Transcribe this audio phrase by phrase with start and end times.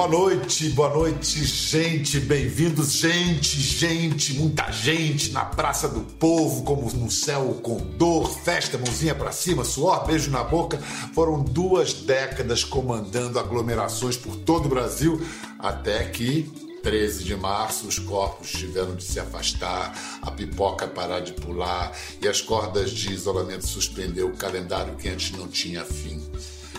[0.00, 2.20] Boa noite, boa noite, gente.
[2.20, 9.14] Bem-vindos, gente, gente, muita gente na Praça do Povo, como no céu condor, festa, mãozinha
[9.14, 10.78] pra cima, suor, beijo na boca.
[11.14, 15.20] Foram duas décadas comandando aglomerações por todo o Brasil,
[15.58, 16.50] até que
[16.82, 21.92] 13 de março, os corpos tiveram de se afastar, a pipoca parar de pular
[22.22, 26.22] e as cordas de isolamento suspender o calendário que antes não tinha fim.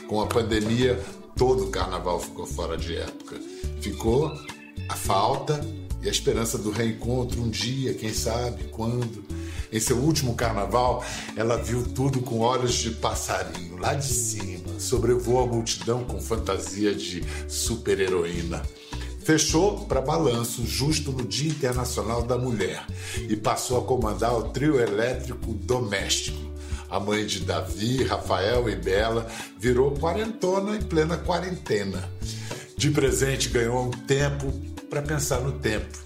[0.08, 0.99] Com a pandemia,
[1.35, 3.39] todo o carnaval ficou fora de época.
[3.81, 4.31] Ficou
[4.88, 5.59] a falta
[6.02, 9.23] e a esperança do reencontro um dia, quem sabe, quando.
[9.72, 11.03] Em seu último carnaval,
[11.36, 16.94] ela viu tudo com olhos de passarinho, lá de cima, sobrevoou a multidão com fantasia
[16.94, 18.61] de super-heroína.
[19.23, 22.86] Fechou para balanço justo no Dia Internacional da Mulher
[23.17, 26.51] e passou a comandar o trio elétrico doméstico
[26.91, 29.26] a mãe de Davi, Rafael e Bela,
[29.58, 32.11] virou quarentona em plena quarentena.
[32.78, 34.52] De presente ganhou um tempo
[34.89, 35.97] para pensar no tempo.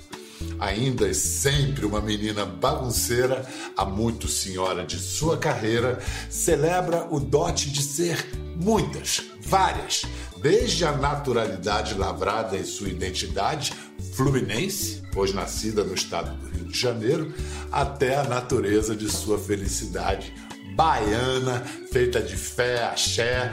[0.60, 3.44] Ainda é sempre uma menina bagunceira,
[3.76, 8.24] há muito senhora de sua carreira, celebra o dote de ser
[8.56, 10.04] muitas, várias,
[10.38, 13.74] desde a naturalidade lavrada em sua identidade
[14.14, 17.34] fluminense, pois nascida no estado do Rio de Janeiro,
[17.72, 20.34] até a natureza de sua felicidade
[20.76, 23.52] baiana, feita de fé, axé,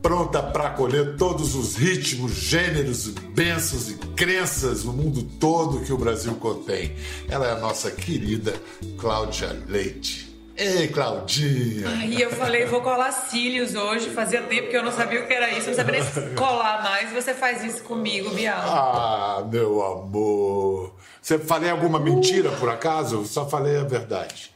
[0.00, 5.98] pronta para acolher todos os ritmos, gêneros, bênçãos e crenças no mundo todo que o
[5.98, 6.94] Brasil contém.
[7.28, 8.54] Ela é a nossa querida
[8.96, 10.30] Cláudia Leite.
[10.54, 12.04] Ei, Claudinha!
[12.04, 14.10] E eu falei, vou colar cílios hoje.
[14.10, 15.70] Fazia tempo que eu não sabia o que era isso.
[15.70, 17.10] Eu não sabia nem colar mais.
[17.10, 18.60] Você faz isso comigo, Bial.
[18.60, 20.94] Ah, meu amor.
[21.20, 23.24] Você falei alguma mentira, por acaso?
[23.24, 24.52] Só falei a verdade.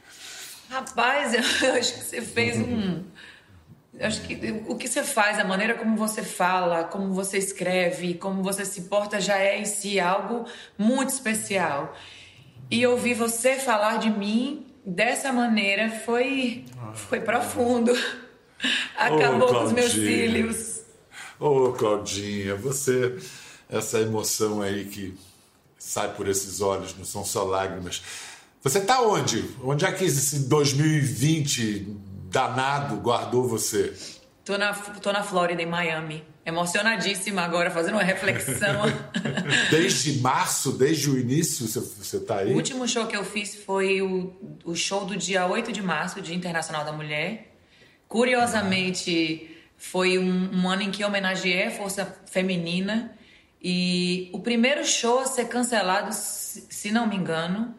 [0.69, 3.03] Rapaz, eu acho que você fez um.
[3.99, 8.43] Acho que o que você faz, a maneira como você fala, como você escreve, como
[8.43, 10.45] você se porta já é em si algo
[10.77, 11.95] muito especial.
[12.69, 17.91] E ouvir você falar de mim dessa maneira foi, foi profundo.
[18.95, 20.81] Acabou oh, com os meus filhos.
[21.39, 23.17] Ô, oh, Claudinha, você,
[23.69, 25.17] essa emoção aí que
[25.77, 28.01] sai por esses olhos, não são só lágrimas
[28.63, 29.43] você está onde?
[29.63, 31.95] Onde é que esse 2020
[32.29, 33.93] danado guardou você?
[34.43, 36.23] Tô na, tô na Flórida, em Miami.
[36.45, 38.83] Emocionadíssima agora, fazendo uma reflexão.
[39.69, 42.53] desde março, desde o início, você está aí?
[42.53, 46.21] O último show que eu fiz foi o, o show do dia 8 de março,
[46.21, 47.53] Dia Internacional da Mulher.
[48.07, 53.13] Curiosamente, foi um, um ano em que homenageei a força feminina.
[53.61, 57.75] E o primeiro show a ser cancelado, se, se não me engano,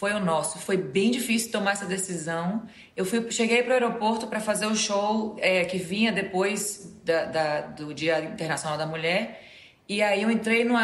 [0.00, 0.58] foi o nosso.
[0.58, 2.62] Foi bem difícil tomar essa decisão.
[2.96, 7.26] Eu fui, cheguei para o aeroporto para fazer o show é, que vinha depois da,
[7.26, 9.46] da, do Dia Internacional da Mulher.
[9.86, 10.74] E aí eu entrei no,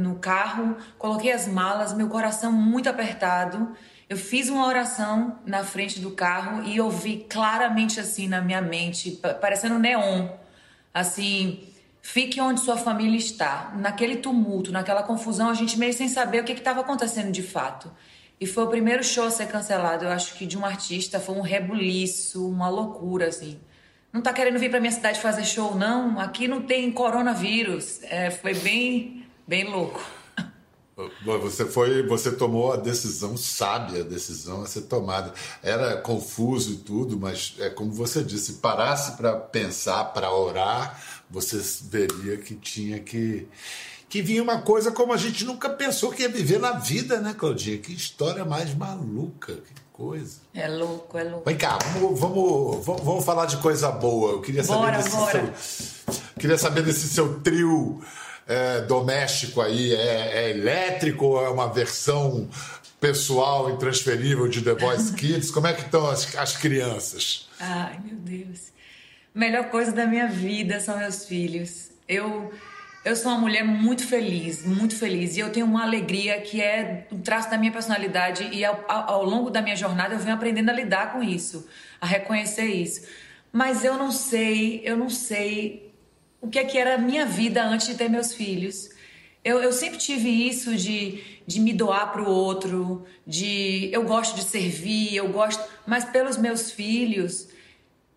[0.00, 3.76] no carro, coloquei as malas, meu coração muito apertado.
[4.08, 9.20] Eu fiz uma oração na frente do carro e ouvi claramente assim na minha mente,
[9.40, 10.30] parecendo neon,
[10.92, 11.62] assim,
[12.02, 13.72] fique onde sua família está.
[13.76, 17.88] Naquele tumulto, naquela confusão, a gente meio sem saber o que estava acontecendo de fato.
[18.40, 21.34] E foi o primeiro show a ser cancelado, eu acho que de um artista, foi
[21.34, 23.58] um rebuliço, uma loucura, assim.
[24.12, 26.20] Não tá querendo vir pra minha cidade fazer show, não?
[26.20, 28.00] Aqui não tem coronavírus.
[28.04, 30.00] É, foi bem, bem louco.
[31.24, 35.34] Você foi, você tomou a decisão sábia, a decisão a ser tomada.
[35.60, 41.60] Era confuso e tudo, mas é como você disse, parasse para pensar, para orar, você
[41.88, 43.48] veria que tinha que
[44.14, 47.34] que vinha uma coisa como a gente nunca pensou que ia viver na vida, né,
[47.36, 47.78] Claudinha?
[47.78, 50.36] Que história mais maluca, que coisa.
[50.54, 51.42] É louco, é louco.
[51.44, 54.34] Vem cá, vamos, vamos, vamos, vamos falar de coisa boa.
[54.34, 55.56] Eu queria saber bora, desse bora.
[55.56, 56.14] seu.
[56.38, 58.00] Queria saber desse seu trio
[58.46, 59.92] é, doméstico aí.
[59.92, 62.48] É, é elétrico ou é uma versão
[63.00, 65.50] pessoal intransferível de The Voice Kids?
[65.50, 67.48] Como é que estão as, as crianças?
[67.58, 68.72] Ai, meu Deus.
[69.34, 71.90] Melhor coisa da minha vida são meus filhos.
[72.06, 72.52] Eu
[73.04, 75.36] eu sou uma mulher muito feliz, muito feliz.
[75.36, 78.48] E eu tenho uma alegria que é um traço da minha personalidade.
[78.50, 81.68] E ao, ao, longo da minha jornada eu venho aprendendo a lidar com isso,
[82.00, 83.06] a reconhecer isso.
[83.52, 85.92] Mas eu não sei, eu não sei
[86.40, 88.88] o que é que era a minha vida antes de ter meus filhos.
[89.44, 94.34] Eu, eu sempre tive isso de, de me doar para o outro, de eu gosto
[94.34, 97.48] de servir, eu gosto, mas pelos meus filhos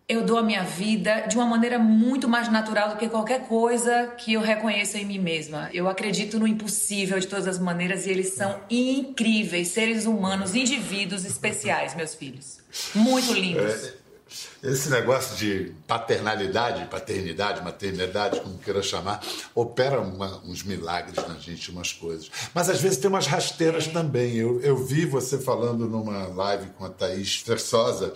[0.08, 4.06] eu dou a minha vida de uma maneira muito mais natural do que qualquer coisa
[4.16, 5.68] que eu reconheça em mim mesma.
[5.70, 11.26] Eu acredito no impossível de todas as maneiras e eles são incríveis, seres humanos, indivíduos
[11.26, 12.56] especiais, meus filhos.
[12.94, 13.84] Muito lindos.
[13.84, 13.94] É,
[14.62, 19.22] Esse negócio de paternalidade, paternidade, maternidade, como queira chamar,
[19.54, 22.30] opera uma, uns milagres na gente, umas coisas.
[22.54, 24.36] Mas às vezes tem umas rasteiras também.
[24.36, 28.14] Eu, eu vi você falando numa live com a Thaís Versosa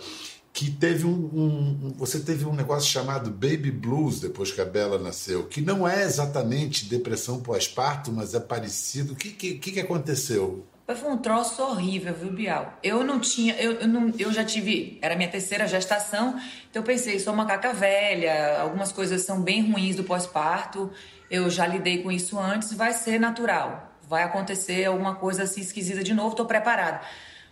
[0.53, 4.99] que teve um, um, você teve um negócio chamado baby blues depois que a Bela
[4.99, 9.13] nasceu, que não é exatamente depressão pós-parto, mas é parecido.
[9.13, 10.63] O que, que, que aconteceu?
[10.85, 12.77] Foi um troço horrível, viu, Bial?
[12.83, 16.39] Eu não tinha, eu, eu, não, eu já tive, era minha terceira gestação,
[16.69, 20.91] então eu pensei, sou uma caca velha, algumas coisas são bem ruins do pós-parto,
[21.31, 26.03] eu já lidei com isso antes, vai ser natural, vai acontecer alguma coisa assim esquisita
[26.03, 27.01] de novo, tô preparada.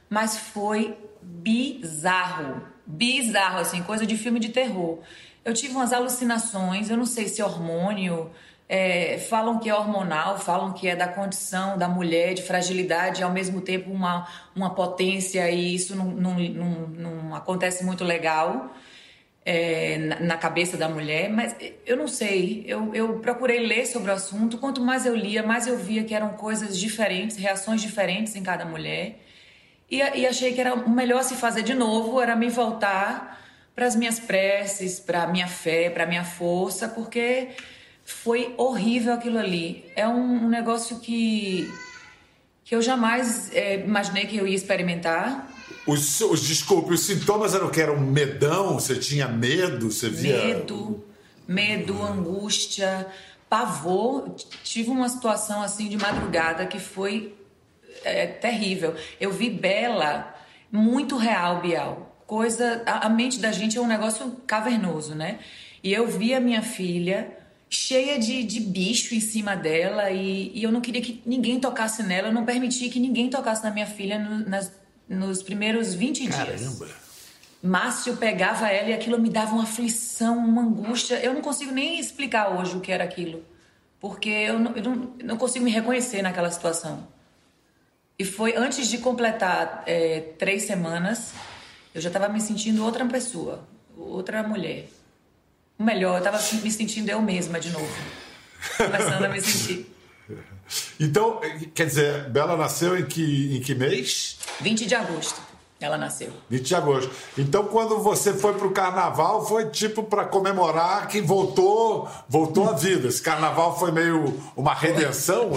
[0.07, 4.99] Mas foi bizarro, bizarro, assim, coisa de filme de terror.
[5.43, 8.29] Eu tive umas alucinações, eu não sei se é hormônio,
[8.69, 13.23] é, falam que é hormonal, falam que é da condição da mulher, de fragilidade, e
[13.23, 18.71] ao mesmo tempo uma, uma potência, e isso não, não, não, não acontece muito legal
[19.43, 21.55] é, na, na, cabeça da mulher, mas
[21.85, 22.63] eu não sei.
[22.67, 26.13] Eu, eu procurei ler sobre o assunto, quanto mais eu lia, mais eu via que
[26.13, 29.19] eram coisas diferentes, reações diferentes em cada mulher,
[29.91, 33.39] e, e achei que era o melhor se fazer de novo, era me voltar
[33.75, 37.49] para as minhas preces, para a minha fé, para a minha força, porque
[38.05, 39.85] foi horrível aquilo ali.
[39.95, 41.69] É um, um negócio que,
[42.63, 45.49] que eu jamais é, imaginei que eu ia experimentar.
[45.85, 47.81] Os, os, desculpe, os sintomas eram que?
[47.81, 48.75] Era um medão?
[48.75, 49.91] Você tinha medo?
[49.91, 50.45] Você via...
[50.45, 51.03] Medo,
[51.47, 53.07] medo, angústia,
[53.49, 54.35] pavor.
[54.63, 57.33] Tive uma situação assim de madrugada que foi
[58.03, 58.95] é, terrível.
[59.19, 60.35] Eu vi Bela
[60.71, 62.23] muito real, Bial.
[62.25, 65.39] Coisa, a, a mente da gente é um negócio cavernoso, né?
[65.83, 67.37] E eu vi a minha filha
[67.69, 72.03] cheia de, de bicho em cima dela e, e, eu não queria que ninguém tocasse
[72.03, 74.71] nela, eu não permiti que ninguém tocasse na minha filha no, nas,
[75.07, 76.57] nos primeiros 20 Caramba.
[76.57, 77.01] dias.
[77.63, 81.15] Márcio pegava ela e aquilo me dava uma aflição, uma angústia.
[81.23, 83.45] Eu não consigo nem explicar hoje o que era aquilo,
[83.99, 87.07] porque eu não, eu não, não consigo me reconhecer naquela situação.
[88.21, 91.33] E foi antes de completar é, três semanas,
[91.91, 94.85] eu já estava me sentindo outra pessoa, outra mulher
[95.79, 97.91] melhor, eu tava me sentindo eu mesma de novo.
[98.77, 99.87] Começando a me sentir.
[100.97, 101.41] Então,
[101.73, 104.37] quer dizer, Bela nasceu em que, em que mês?
[104.61, 105.41] 20 de agosto.
[105.81, 106.31] Ela nasceu.
[106.49, 107.11] 20 de agosto.
[107.37, 113.09] Então, quando você foi pro carnaval, foi tipo para comemorar que voltou, voltou à vida.
[113.09, 115.51] Esse carnaval foi meio uma redenção?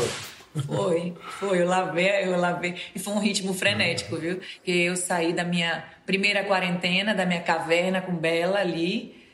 [0.66, 1.62] Foi, foi.
[1.62, 2.76] Eu lavei, eu lavei.
[2.94, 4.40] E foi um ritmo frenético, viu?
[4.62, 9.24] Que eu saí da minha primeira quarentena, da minha caverna com Bela ali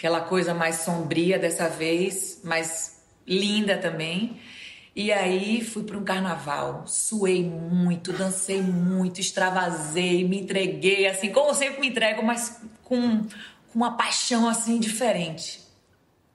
[0.00, 4.40] aquela coisa mais sombria dessa vez, mas linda também.
[4.96, 11.52] E aí fui para um carnaval, suei muito, dancei muito, extravasei, me entreguei, assim, como
[11.54, 13.28] sempre me entrego, mas com, com
[13.74, 15.59] uma paixão assim diferente.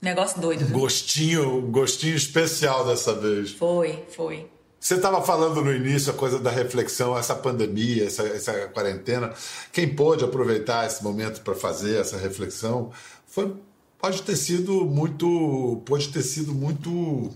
[0.05, 0.71] Negócio doido.
[0.71, 3.53] Gostinho, um gostinho especial dessa vez.
[3.53, 4.47] Foi, foi.
[4.79, 9.33] Você estava falando no início a coisa da reflexão, essa pandemia, essa, essa quarentena.
[9.73, 12.91] Quem pôde aproveitar esse momento para fazer essa reflexão
[13.25, 13.55] foi
[13.99, 17.31] pode ter sido muito pode ter sido muito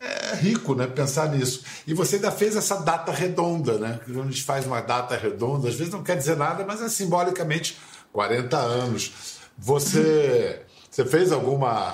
[0.00, 0.88] é, rico, né?
[0.88, 1.62] Pensar nisso.
[1.86, 4.00] E você ainda fez essa data redonda, né?
[4.04, 6.88] Quando a gente faz uma data redonda, às vezes não quer dizer nada, mas é
[6.88, 7.78] simbolicamente
[8.12, 9.38] 40 anos.
[9.56, 11.92] Você, você fez alguma.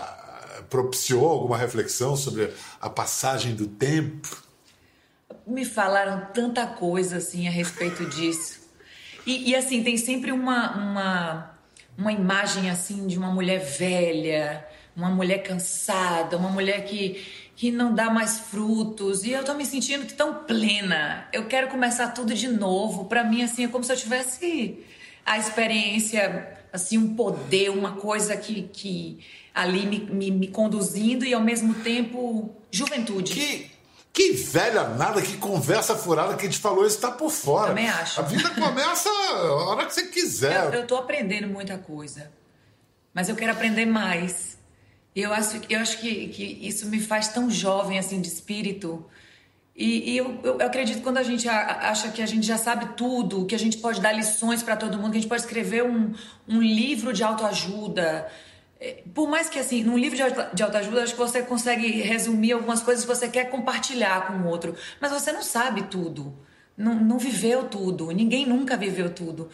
[0.70, 4.43] propiciou alguma reflexão sobre a passagem do tempo?
[5.46, 8.60] Me falaram tanta coisa assim a respeito disso.
[9.27, 11.55] E, e assim, tem sempre uma, uma
[11.96, 17.24] uma imagem assim de uma mulher velha, uma mulher cansada, uma mulher que,
[17.56, 19.24] que não dá mais frutos.
[19.24, 21.29] E eu tô me sentindo tão plena.
[21.32, 23.05] Eu quero começar tudo de novo.
[23.06, 24.84] Para mim, assim, é como se eu tivesse
[25.24, 29.20] a experiência, assim, um poder, uma coisa que, que
[29.54, 33.32] ali me, me, me conduzindo e ao mesmo tempo juventude.
[33.32, 33.74] Que
[34.12, 37.70] que velha nada, que conversa furada que a gente falou, isso tá por fora.
[37.70, 38.20] Também acho.
[38.20, 40.66] A vida começa a hora que você quiser.
[40.66, 42.31] Eu, eu tô aprendendo muita coisa,
[43.12, 44.56] mas eu quero aprender mais.
[45.16, 49.04] Eu acho, eu acho que, que isso me faz tão jovem, assim, de espírito.
[49.76, 52.94] E, e eu, eu, acredito que quando a gente acha que a gente já sabe
[52.96, 55.82] tudo, que a gente pode dar lições para todo mundo, que a gente pode escrever
[55.82, 56.12] um,
[56.48, 58.31] um livro de autoajuda,
[58.81, 60.16] é, por mais que assim, num livro
[60.54, 64.46] de autoajuda, acho que você consegue resumir algumas coisas que você quer compartilhar com o
[64.46, 66.32] outro, mas você não sabe tudo,
[66.76, 69.48] não, não viveu tudo, ninguém nunca viveu tudo.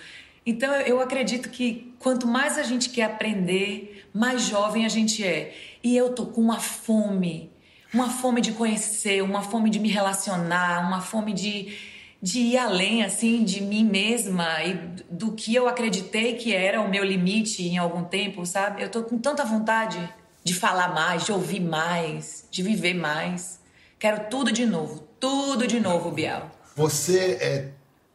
[0.45, 5.55] Então eu acredito que quanto mais a gente quer aprender, mais jovem a gente é.
[5.83, 7.51] E eu tô com uma fome,
[7.93, 11.91] uma fome de conhecer, uma fome de me relacionar, uma fome de
[12.23, 14.75] de ir além, assim, de mim mesma e
[15.11, 18.83] do que eu acreditei que era o meu limite em algum tempo, sabe?
[18.83, 19.99] Eu tô com tanta vontade
[20.45, 23.59] de falar mais, de ouvir mais, de viver mais.
[23.99, 26.51] Quero tudo de novo, tudo de novo, Bial.
[26.77, 27.73] Você é,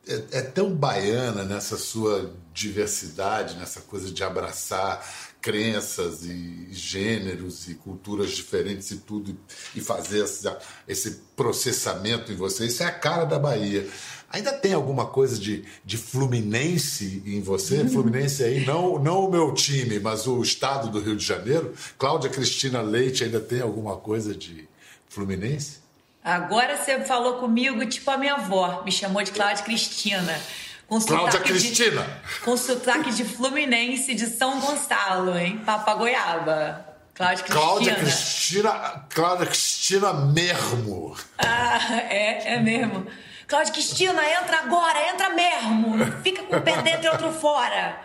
[0.07, 5.03] é, é tão baiana nessa sua diversidade, nessa coisa de abraçar
[5.45, 9.37] crenças e gêneros e culturas diferentes e tudo,
[9.75, 12.65] e fazer essa, esse processamento em você.
[12.65, 13.87] Isso é a cara da Bahia.
[14.31, 17.81] Ainda tem alguma coisa de, de Fluminense em você?
[17.81, 17.89] Uhum.
[17.89, 21.75] Fluminense aí, não, não o meu time, mas o estado do Rio de Janeiro?
[21.95, 24.67] Cláudia Cristina Leite ainda tem alguma coisa de
[25.07, 25.77] Fluminense?
[26.23, 30.41] Agora você falou comigo, tipo a minha avó, me chamou de Cláudia Cristina.
[30.87, 32.03] Com Cláudia Cristina.
[32.03, 35.61] De, com sotaque de Fluminense de São Gonçalo, hein?
[35.65, 36.85] Papagoiaba.
[37.15, 37.61] Cláudia Cristina.
[37.61, 41.15] Cláudia Cristina, Cláudia Cristina mesmo.
[41.37, 43.07] Ah, é, é mesmo.
[43.47, 45.97] Cláudia Cristina, entra agora, entra mesmo.
[46.21, 48.01] Fica com o pé dentro e outro fora.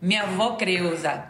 [0.00, 1.24] Minha avó Creuza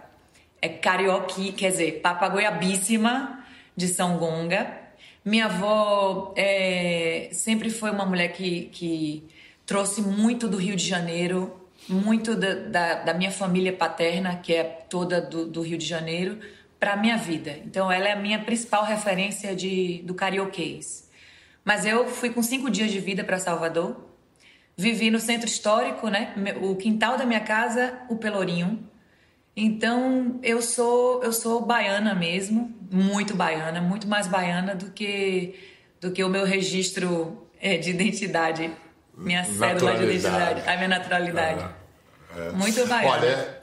[0.61, 3.45] é carioca, quer dizer, papagoiabíssima
[3.77, 4.79] de São Gonga.
[5.25, 9.29] Minha avó é, sempre foi uma mulher que, que
[9.71, 11.55] trouxe muito do Rio de Janeiro,
[11.89, 16.41] muito da, da, da minha família paterna, que é toda do, do Rio de Janeiro,
[16.81, 17.57] para a minha vida.
[17.65, 21.09] Então, ela é a minha principal referência de, do carioquês.
[21.65, 24.11] Mas eu fui com cinco dias de vida para Salvador,
[24.77, 26.35] vivi no centro histórico, né?
[26.61, 28.85] O quintal da minha casa, o Pelourinho.
[29.57, 35.55] Então, eu sou eu sou baiana mesmo, muito baiana, muito mais baiana do que
[36.01, 38.69] do que o meu registro é, de identidade
[39.21, 41.67] minha cédula de identidade, a minha naturalidade.
[42.37, 42.51] É, é.
[42.53, 43.17] Muito baiana.
[43.17, 43.61] Olha,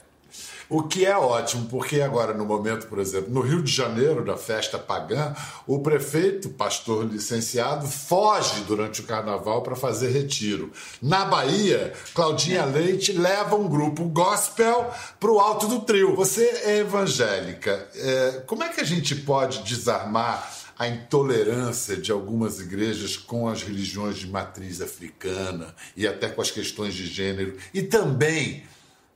[0.70, 4.36] o que é ótimo, porque agora, no momento, por exemplo, no Rio de Janeiro, da
[4.36, 5.34] festa pagã,
[5.66, 10.70] o prefeito, pastor licenciado, foge durante o carnaval para fazer retiro.
[11.00, 12.66] Na Bahia, Claudinha é.
[12.66, 16.14] Leite leva um grupo gospel para o alto do trio.
[16.14, 17.88] Você é evangélica.
[17.94, 23.62] É, como é que a gente pode desarmar a intolerância de algumas igrejas com as
[23.62, 27.56] religiões de matriz africana e até com as questões de gênero.
[27.74, 28.62] E também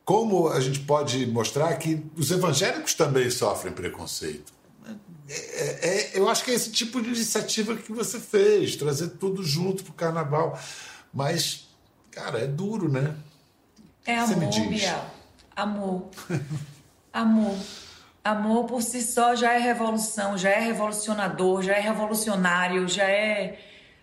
[0.05, 4.53] como a gente pode mostrar que os evangélicos também sofrem preconceito.
[5.29, 9.11] É, é, é eu acho que é esse tipo de iniciativa que você fez, trazer
[9.11, 10.59] tudo junto para o carnaval.
[11.15, 11.69] Mas,
[12.11, 13.15] cara, é duro, né?
[14.05, 15.05] É amor, Biel.
[15.55, 16.11] Amor.
[17.13, 17.57] amor.
[18.25, 23.59] Amor por si só já é revolução, já é revolucionador, já é revolucionário, já é.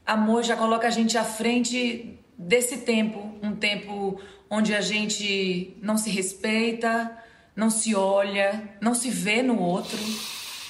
[0.05, 5.97] Amor já coloca a gente à frente desse tempo um tempo onde a gente não
[5.97, 7.17] se respeita,
[7.55, 9.99] não se olha, não se vê no outro.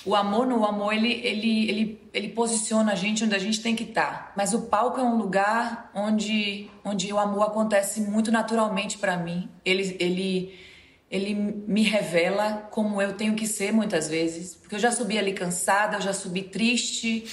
[0.05, 3.75] O amor no amor, ele, ele, ele, ele posiciona a gente onde a gente tem
[3.75, 4.27] que estar.
[4.27, 4.33] Tá.
[4.35, 9.49] Mas o palco é um lugar onde, onde o amor acontece muito naturalmente para mim.
[9.63, 10.59] Ele, ele,
[11.09, 14.55] ele me revela como eu tenho que ser muitas vezes.
[14.55, 17.25] Porque eu já subi ali cansada, eu já subi triste,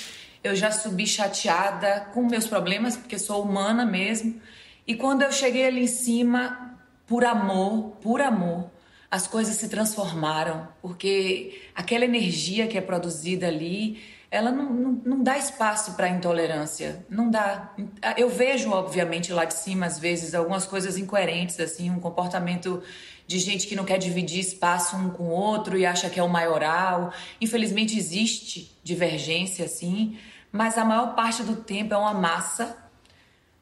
[0.42, 4.40] eu já subi chateada com meus problemas, porque sou humana mesmo.
[4.86, 8.70] E quando eu cheguei ali em cima, por amor, por amor,
[9.10, 15.22] as coisas se transformaram, porque aquela energia que é produzida ali, ela não, não, não
[15.22, 17.72] dá espaço para intolerância, não dá.
[18.16, 22.82] Eu vejo, obviamente, lá de cima, às vezes, algumas coisas incoerentes, assim, um comportamento
[23.26, 26.22] de gente que não quer dividir espaço um com o outro e acha que é
[26.22, 27.12] o maioral.
[27.40, 30.18] Infelizmente existe divergência assim,
[30.52, 32.76] mas a maior parte do tempo é uma massa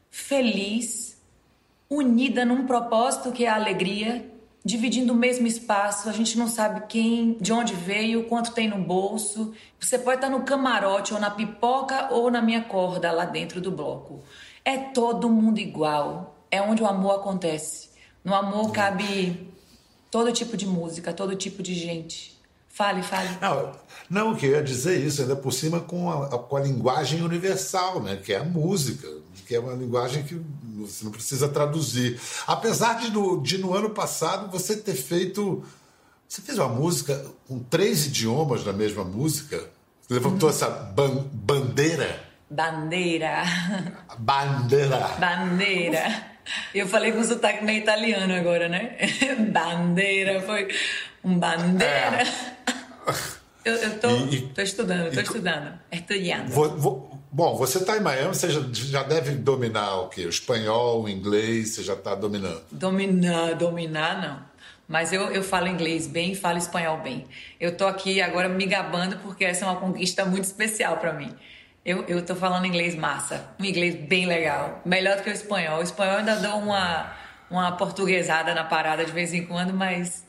[0.09, 1.21] feliz,
[1.89, 4.31] unida num propósito que é a alegria,
[4.65, 8.79] dividindo o mesmo espaço, a gente não sabe quem, de onde veio, quanto tem no
[8.79, 9.53] bolso.
[9.79, 13.69] Você pode estar no camarote ou na pipoca ou na minha corda lá dentro do
[13.71, 14.23] bloco.
[14.63, 16.35] É todo mundo igual.
[16.49, 17.89] É onde o amor acontece.
[18.23, 19.53] No amor cabe
[20.15, 22.39] todo tipo de música, todo tipo de gente.
[22.69, 23.27] Fale, fale.
[23.41, 23.73] Não,
[24.09, 28.01] não que eu ia dizer isso, ainda por cima com a, com a linguagem universal,
[28.01, 28.15] né?
[28.15, 29.09] que é a música,
[29.45, 30.41] que é uma linguagem que
[30.77, 32.17] você não precisa traduzir.
[32.47, 35.65] Apesar de no, de no ano passado você ter feito.
[36.29, 39.69] Você fez uma música com três idiomas na mesma música?
[40.01, 42.23] Você levantou essa ban, bandeira?
[42.49, 43.43] Bandeira.
[44.17, 45.09] Bandeira.
[45.19, 46.34] Bandeira.
[46.73, 48.97] Eu falei com sotaque meio italiano agora, né?
[49.51, 50.67] Bandeira, foi
[51.23, 52.21] um bandeira.
[52.21, 53.45] É.
[53.65, 55.79] Eu, eu tô, e, tô estudando, tô e, estudando.
[55.91, 56.49] Estudando.
[56.49, 60.23] Vou, vou, bom, você está em Miami, você já, já, deve dominar o quê?
[60.25, 62.61] O espanhol, o inglês, você já está dominando?
[62.71, 64.55] Dominar, dominar não.
[64.87, 67.25] Mas eu, eu falo inglês bem e falo espanhol bem.
[67.59, 71.33] Eu tô aqui agora me gabando porque essa é uma conquista muito especial para mim.
[71.85, 75.79] Eu, eu tô falando inglês massa, um inglês bem legal, melhor do que o espanhol.
[75.79, 77.15] O espanhol ainda dou uma,
[77.47, 80.23] uma portuguesada na parada de vez em quando, mas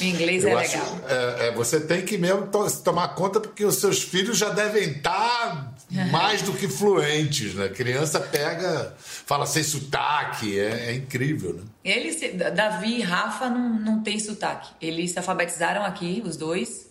[0.00, 1.00] o inglês eu é acho, legal.
[1.08, 4.90] É, é, você tem que mesmo to tomar conta porque os seus filhos já devem
[4.90, 5.72] estar
[6.10, 7.68] mais do que fluentes, né?
[7.68, 11.62] Criança pega, fala sem sotaque, é, é incrível, né?
[11.84, 12.20] Eles,
[12.52, 14.70] Davi e Rafa não, não tem sotaque.
[14.80, 16.90] Eles se alfabetizaram aqui, os dois,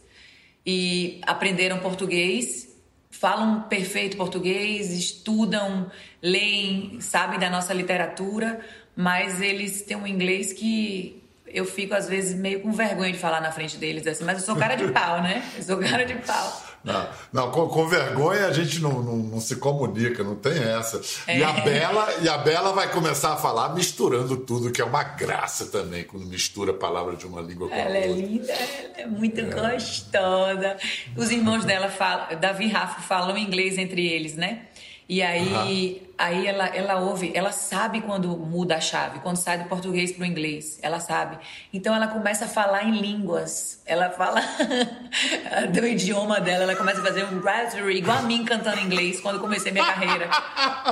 [0.66, 2.74] e aprenderam português
[3.20, 5.90] falam perfeito português, estudam,
[6.22, 8.60] leem, sabem da nossa literatura,
[8.96, 13.40] mas eles têm um inglês que eu fico às vezes meio com vergonha de falar
[13.42, 15.44] na frente deles assim, mas eu sou cara de pau, né?
[15.56, 16.65] Eu sou cara de pau.
[16.86, 21.02] Não, não com, com, vergonha a gente não, não, não, se comunica, não tem essa.
[21.26, 21.40] É.
[21.40, 25.04] E, a Bela, e a Bela vai começar a falar misturando tudo, que é uma
[25.04, 27.98] graça também, quando mistura a palavra de uma língua com ela a outra.
[27.98, 29.44] Ela é linda, ela é muito é.
[29.44, 30.78] gostosa.
[31.18, 34.68] Os irmãos dela falam, Davi e Rafa falam inglês entre eles, né?
[35.08, 36.15] E aí, uhum.
[36.18, 40.24] Aí ela, ela ouve, ela sabe quando muda a chave, quando sai do português para
[40.24, 41.38] o inglês, ela sabe.
[41.74, 43.82] Então ela começa a falar em línguas.
[43.86, 44.42] Ela fala
[45.72, 49.40] do idioma dela, ela começa a fazer um raspberry, igual a mim cantando inglês quando
[49.40, 50.30] comecei minha carreira.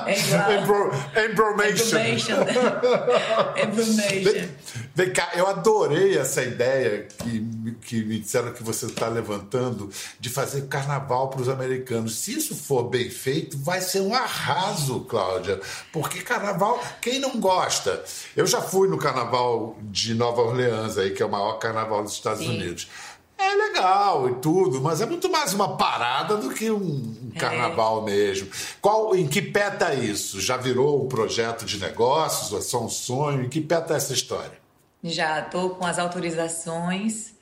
[0.05, 0.91] É igual.
[1.29, 1.97] Embromation.
[3.57, 4.49] Embromation.
[4.95, 9.89] Vem cá, eu adorei essa ideia que, que me disseram que você está levantando
[10.19, 12.15] de fazer carnaval para os americanos.
[12.17, 15.61] Se isso for bem feito, vai ser um arraso, Cláudia.
[15.91, 18.03] Porque carnaval, quem não gosta?
[18.35, 22.13] Eu já fui no carnaval de Nova Orleans, aí, que é o maior carnaval dos
[22.13, 22.57] Estados Sim.
[22.57, 22.87] Unidos.
[23.37, 28.11] É legal e tudo, mas é muito mais uma parada do que um carnaval é.
[28.11, 28.49] mesmo.
[28.81, 30.41] Qual, em que pé tá isso?
[30.41, 33.43] Já virou um projeto de negócios ou é só um sonho?
[33.43, 34.57] Em que pé tá essa história?
[35.03, 37.33] Já estou com as autorizações,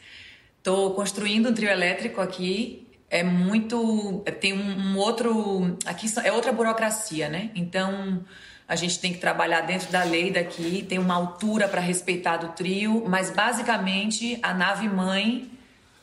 [0.58, 2.81] estou construindo um trio elétrico aqui.
[3.12, 4.24] É muito.
[4.40, 5.78] Tem um, outro.
[5.86, 7.52] Aqui é outra burocracia, né?
[7.54, 8.24] Então
[8.66, 12.54] a gente tem que trabalhar dentro da lei daqui, tem uma altura para respeitar do
[12.54, 15.52] trio, mas basicamente a nave mãe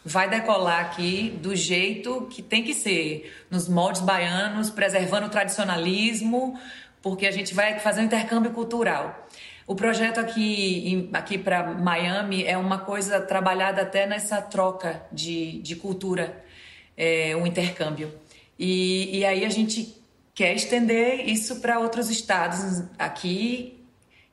[0.05, 6.61] vai decolar aqui do jeito que tem que ser, nos moldes baianos, preservando o tradicionalismo,
[7.01, 9.27] porque a gente vai fazer um intercâmbio cultural.
[9.67, 15.75] O projeto aqui, aqui para Miami é uma coisa trabalhada até nessa troca de, de
[15.75, 16.43] cultura,
[16.99, 18.13] é, um intercâmbio.
[18.59, 19.97] E, e aí a gente
[20.35, 23.79] quer estender isso para outros estados aqui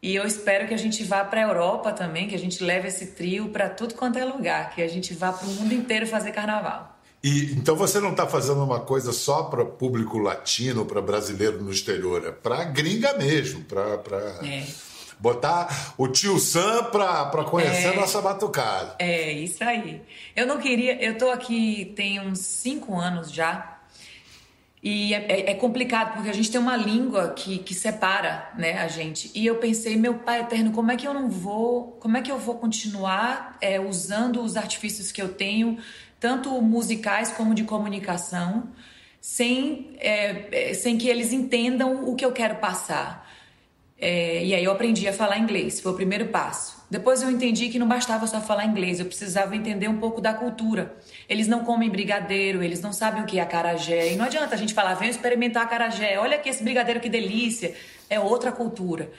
[0.02, 2.88] e eu espero que a gente vá para a Europa também, que a gente leve
[2.88, 6.06] esse trio para tudo quanto é lugar, que a gente vá para o mundo inteiro
[6.06, 7.00] fazer carnaval.
[7.24, 11.72] E então você não está fazendo uma coisa só para público latino, para brasileiro no
[11.72, 14.18] exterior, é para gringa mesmo, para pra...
[14.44, 14.64] é
[15.26, 18.96] botar o tio Sam pra, pra conhecer é, a nossa batucada.
[19.00, 20.04] É, isso aí.
[20.36, 21.04] Eu não queria.
[21.04, 23.72] Eu tô aqui tem uns cinco anos já.
[24.84, 28.78] E é, é, é, complicado, porque a gente tem uma língua que, que separa né,
[28.78, 29.32] a gente.
[29.34, 31.98] E eu pensei, meu pai eterno, como é que eu não vou.
[32.00, 35.80] Como é que eu vou continuar é, usando os artifícios que eu tenho,
[36.20, 38.70] tanto musicais como de comunicação,
[39.20, 43.26] sem, é, é sem que eles entendam o que eu quero passar?
[44.08, 46.78] É, e aí eu aprendi a falar inglês, foi o primeiro passo.
[46.92, 50.32] Depois eu entendi que não bastava só falar inglês, eu precisava entender um pouco da
[50.32, 50.96] cultura.
[51.28, 54.14] Eles não comem brigadeiro, eles não sabem o que é acarajé.
[54.14, 57.74] E não adianta a gente falar, vem experimentar acarajé, olha aqui esse brigadeiro que delícia.
[58.08, 59.10] É outra cultura.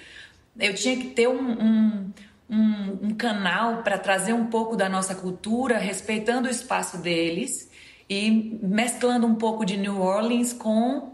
[0.56, 2.12] Eu tinha que ter um, um,
[2.48, 7.68] um, um canal para trazer um pouco da nossa cultura, respeitando o espaço deles
[8.08, 11.12] e mesclando um pouco de New Orleans com,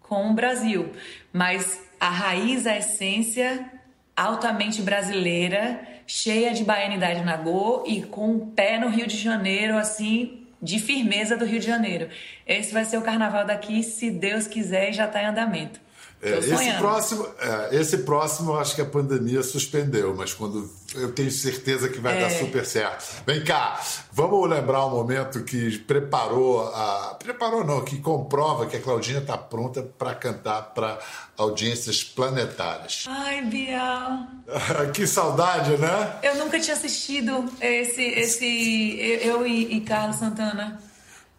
[0.00, 0.88] com o Brasil.
[1.30, 3.70] Mas a raiz, a essência
[4.16, 9.76] altamente brasileira, cheia de baianidade na go e com o pé no Rio de Janeiro,
[9.76, 12.08] assim, de firmeza do Rio de Janeiro.
[12.46, 15.80] Esse vai ser o carnaval daqui, se Deus quiser, e já está em andamento.
[16.22, 21.10] É, esse próximo, é, esse próximo, eu acho que a pandemia suspendeu, mas quando eu
[21.12, 22.20] tenho certeza que vai é.
[22.20, 23.22] dar super certo.
[23.26, 23.80] Vem cá,
[24.12, 29.38] vamos lembrar um momento que preparou a, preparou não, que comprova que a Claudinha está
[29.38, 30.98] pronta para cantar para
[31.38, 33.06] audiências planetárias.
[33.08, 34.26] Ai, Bial.
[34.92, 36.18] que saudade, né?
[36.22, 40.82] Eu nunca tinha assistido esse, esse eu e, e Carlos Santana.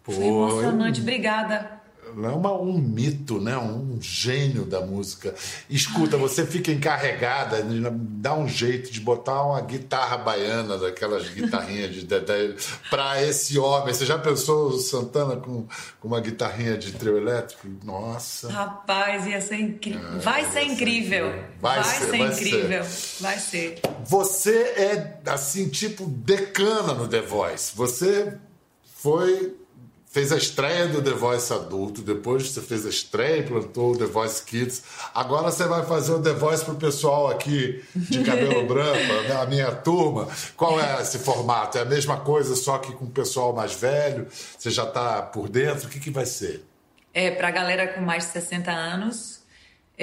[0.03, 1.03] Pô, Foi emocionante, eu...
[1.03, 1.80] obrigada
[2.15, 3.57] uma, um mito, né?
[3.57, 5.33] um gênio da música.
[5.69, 12.03] Escuta, você fica encarregada, dá um jeito de botar uma guitarra baiana, daquelas guitarrinhas de,
[12.03, 12.55] de, de
[12.89, 13.93] para esse homem.
[13.93, 15.65] Você já pensou o Santana com,
[15.99, 17.67] com uma guitarrinha de trio elétrico?
[17.83, 18.51] Nossa.
[18.51, 20.15] Rapaz, ia ser incrível.
[20.15, 21.33] É, vai, ser incrível.
[21.59, 22.83] Vai, vai ser, ser vai incrível.
[22.83, 23.23] Ser.
[23.23, 23.79] Vai ser.
[24.05, 27.75] Você é assim, tipo, decana no The Voice.
[27.75, 28.37] Você
[28.83, 29.55] foi
[30.11, 33.97] fez a estreia do The Voice adulto, depois você fez a estreia e plantou o
[33.97, 34.83] The Voice Kids.
[35.15, 38.99] Agora você vai fazer o The Voice pro pessoal aqui de cabelo branco,
[39.41, 40.27] a minha turma.
[40.57, 41.77] Qual é esse formato?
[41.77, 44.27] É a mesma coisa, só que com o pessoal mais velho?
[44.29, 45.87] Você já está por dentro?
[45.87, 46.65] O que, que vai ser?
[47.13, 49.40] É, pra galera com mais de 60 anos,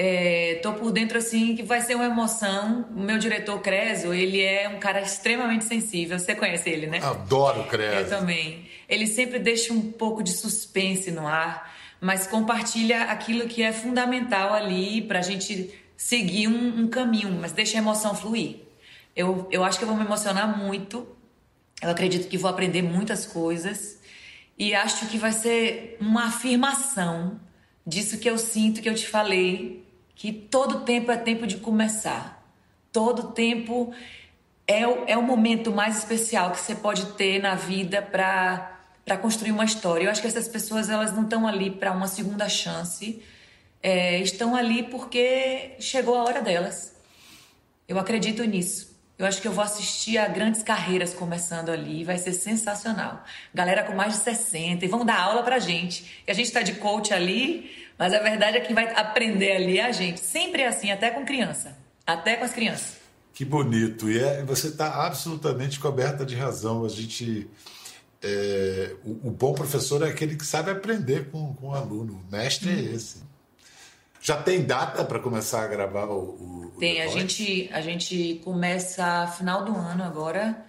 [0.01, 2.85] é, tô por dentro assim que vai ser uma emoção.
[2.95, 6.17] O meu diretor Creso, ele é um cara extremamente sensível.
[6.17, 6.99] Você conhece ele, né?
[7.03, 7.97] Adoro Creso.
[7.97, 8.65] Eu também.
[8.87, 14.53] Ele sempre deixa um pouco de suspense no ar, mas compartilha aquilo que é fundamental
[14.53, 18.55] ali para a gente seguir um, um, caminho, mas deixa a emoção fluir.
[19.13, 21.05] Eu, eu acho que eu vou me emocionar muito.
[21.83, 23.99] Eu acredito que vou aprender muitas coisas
[24.57, 27.37] e acho que vai ser uma afirmação
[27.85, 29.88] disso que eu sinto que eu te falei
[30.19, 32.45] que todo tempo é tempo de começar.
[32.91, 33.93] Todo tempo
[34.67, 39.17] é o, é o momento mais especial que você pode ter na vida para para
[39.17, 40.03] construir uma história.
[40.05, 43.23] Eu acho que essas pessoas elas não estão ali para uma segunda chance,
[43.81, 46.93] é, estão ali porque chegou a hora delas.
[47.87, 48.89] Eu acredito nisso.
[49.17, 53.23] Eu acho que eu vou assistir a grandes carreiras começando ali, vai ser sensacional.
[53.53, 56.23] Galera com mais de 60 e vão dar aula pra gente.
[56.27, 59.81] E a gente está de coach ali, mas a verdade é que vai aprender ali
[59.81, 60.21] a gente.
[60.21, 61.77] Sempre é assim, até com criança.
[62.07, 62.93] Até com as crianças.
[63.33, 64.09] Que bonito.
[64.09, 66.85] E é, você está absolutamente coberta de razão.
[66.85, 67.49] A gente.
[68.23, 72.13] É, o, o, bom professor é aquele que sabe aprender com, com o aluno.
[72.13, 72.77] O mestre hum.
[72.77, 73.21] é esse.
[74.21, 76.71] Já tem data para começar a gravar o.
[76.71, 80.65] o tem, a gente, a gente começa final do ano agora.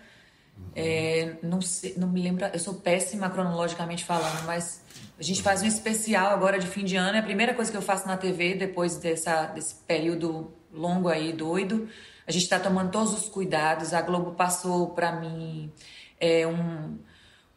[0.56, 0.70] Uhum.
[0.74, 4.82] É, não, sei, não me lembro, eu sou péssima cronologicamente falando, mas
[5.20, 7.14] a gente faz um especial agora de fim de ano.
[7.14, 11.30] É a primeira coisa que eu faço na TV depois dessa, desse período longo aí,
[11.30, 11.90] doido.
[12.26, 13.92] A gente está tomando todos os cuidados.
[13.92, 15.70] A Globo passou para mim
[16.18, 16.98] é, um.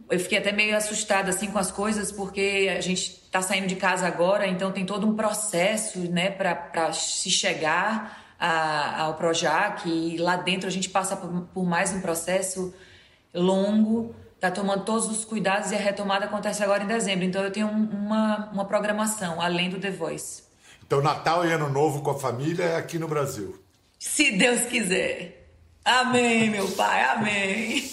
[0.10, 3.78] Eu fiquei até meio assustada assim com as coisas, porque a gente está saindo de
[3.78, 9.88] casa agora, então tem todo um processo né, para se chegar a, ao Projac.
[9.88, 12.76] E lá dentro a gente passa por, por mais um processo
[13.34, 14.14] longo
[14.44, 17.24] está tomando todos os cuidados e a retomada acontece agora em dezembro.
[17.24, 20.44] Então eu tenho uma, uma programação além do The Voice.
[20.86, 23.58] Então Natal e Ano Novo com a família é aqui no Brasil.
[23.98, 25.48] Se Deus quiser.
[25.86, 27.90] Amém, meu pai, amém.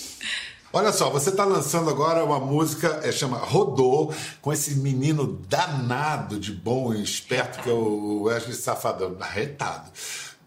[0.72, 6.38] Olha só, você está lançando agora uma música, é, chama Rodô, com esse menino danado
[6.38, 9.90] de bom e esperto que é o Wesley Safadão, arretado.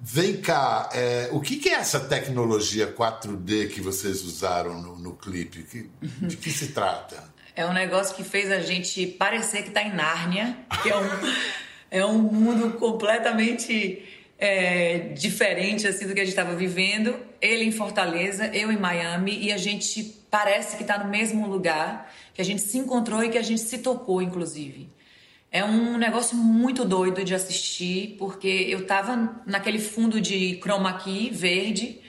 [0.06, 5.14] Vem cá, é, o que, que, é essa tecnologia 4D que vocês usaram no, no
[5.14, 5.64] clipe?
[5.64, 5.90] Que,
[6.28, 7.24] de que se trata?
[7.56, 11.08] É um negócio que fez a gente parecer que está em Nárnia, que é um,
[11.90, 14.04] é um mundo completamente
[14.38, 17.18] é, diferente assim do que a gente estava vivendo.
[17.40, 22.12] Ele em Fortaleza, eu em Miami, e a gente parece que está no mesmo lugar,
[22.34, 24.90] que a gente se encontrou e que a gente se tocou, inclusive.
[25.56, 31.30] É um negócio muito doido de assistir, porque eu tava naquele fundo de chroma key
[31.30, 32.02] verde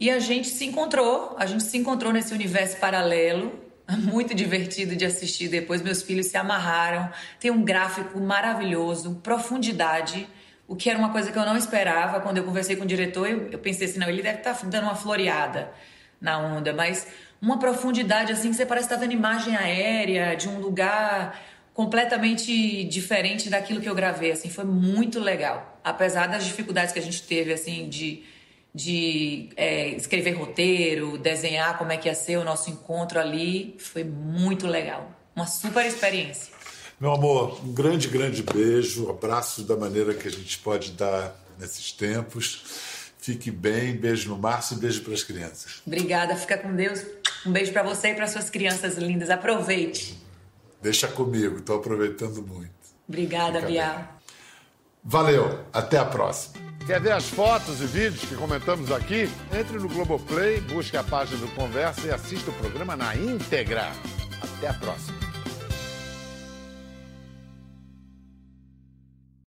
[0.00, 3.56] e a gente se encontrou, a gente se encontrou nesse universo paralelo,
[4.02, 5.46] muito divertido de assistir.
[5.46, 7.08] Depois meus filhos se amarraram,
[7.38, 10.28] tem um gráfico maravilhoso, profundidade,
[10.66, 12.18] o que era uma coisa que eu não esperava.
[12.18, 14.66] Quando eu conversei com o diretor, eu, eu pensei assim, não, ele deve estar tá
[14.66, 15.70] dando uma floreada
[16.20, 17.06] na onda, mas
[17.40, 21.38] uma profundidade assim que você parece estar tá vendo imagem aérea de um lugar
[21.78, 25.78] completamente diferente daquilo que eu gravei, assim, foi muito legal.
[25.84, 28.24] Apesar das dificuldades que a gente teve, assim, de,
[28.74, 34.02] de é, escrever roteiro, desenhar como é que ia ser o nosso encontro ali, foi
[34.02, 35.08] muito legal.
[35.36, 36.52] Uma super experiência.
[36.98, 41.92] Meu amor, um grande, grande beijo, abraço da maneira que a gente pode dar nesses
[41.92, 42.64] tempos.
[43.20, 45.80] Fique bem, beijo no Márcio e beijo para as crianças.
[45.86, 47.06] Obrigada, fica com Deus.
[47.46, 49.30] Um beijo para você e para suas crianças lindas.
[49.30, 50.26] Aproveite.
[50.80, 52.72] Deixa comigo, estou aproveitando muito.
[53.08, 54.18] Obrigada, Bial.
[55.02, 56.68] Valeu, até a próxima.
[56.86, 59.28] Quer ver as fotos e vídeos que comentamos aqui?
[59.52, 63.92] Entre no Globoplay, busque a página do Conversa e assista o programa na íntegra.
[64.56, 65.27] Até a próxima.